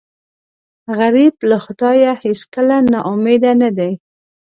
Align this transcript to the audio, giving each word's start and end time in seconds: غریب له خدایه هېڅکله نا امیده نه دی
غریب 0.97 1.35
له 1.49 1.57
خدایه 1.65 2.11
هېڅکله 2.23 2.77
نا 2.91 2.99
امیده 3.13 3.51
نه 3.61 3.69
دی 3.77 3.91